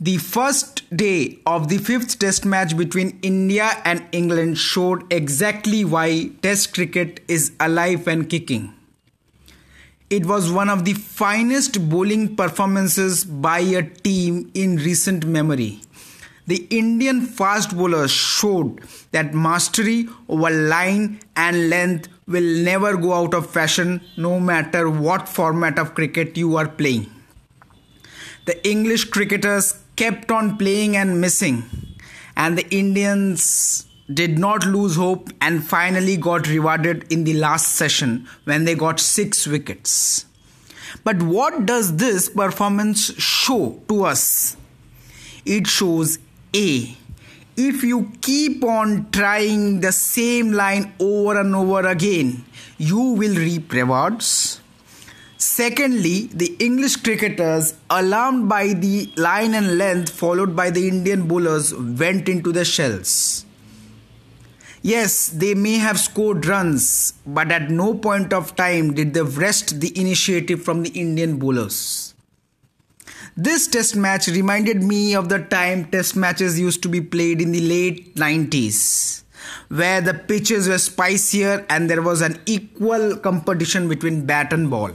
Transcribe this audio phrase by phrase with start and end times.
[0.00, 6.30] The first day of the fifth test match between India and England showed exactly why
[6.42, 8.74] test cricket is alive and kicking.
[10.10, 15.80] It was one of the finest bowling performances by a team in recent memory.
[16.48, 18.80] The Indian fast bowlers showed
[19.12, 25.28] that mastery over line and length will never go out of fashion no matter what
[25.28, 27.10] format of cricket you are playing.
[28.46, 31.64] The English cricketers kept on playing and missing,
[32.36, 38.28] and the Indians did not lose hope and finally got rewarded in the last session
[38.44, 40.26] when they got six wickets.
[41.02, 44.56] But what does this performance show to us?
[45.44, 46.18] It shows
[46.54, 46.96] A.
[47.56, 52.44] If you keep on trying the same line over and over again,
[52.78, 54.60] you will reap rewards.
[55.54, 61.72] Secondly, the English cricketers, alarmed by the line and length followed by the Indian bowlers,
[61.72, 63.46] went into the shells.
[64.82, 69.80] Yes, they may have scored runs, but at no point of time did they wrest
[69.80, 72.14] the initiative from the Indian bowlers.
[73.36, 77.52] This test match reminded me of the time test matches used to be played in
[77.52, 79.22] the late 90s,
[79.68, 84.90] where the pitches were spicier and there was an equal competition between bat and ball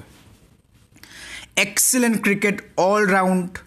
[1.60, 3.60] excellent cricket all round.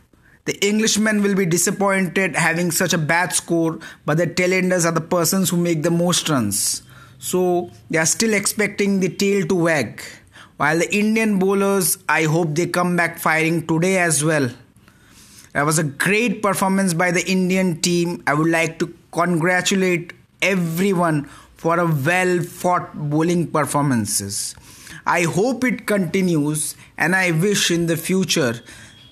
[0.46, 5.02] The Englishmen will be disappointed having such a bad score, but the tailenders are the
[5.02, 6.82] persons who make the most runs.
[7.18, 10.02] So they are still expecting the tail to wag.
[10.56, 14.48] While the Indian bowlers, I hope they come back firing today as well.
[15.52, 18.22] That was a great performance by the Indian team.
[18.26, 21.24] I would like to congratulate everyone
[21.56, 24.56] for a well fought bowling performances.
[25.06, 28.60] I hope it continues and I wish in the future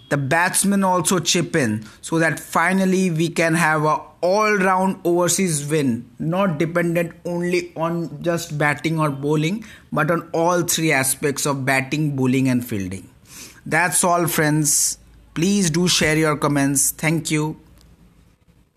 [0.08, 5.66] the batsmen also chip in so that finally we can have a all round overseas
[5.70, 6.10] win.
[6.19, 12.16] Not dependent only on just batting or bowling but on all three aspects of batting
[12.16, 13.09] bowling and fielding.
[13.64, 14.98] That's all friends.
[15.34, 16.91] Please do share your comments.
[16.91, 17.56] Thank you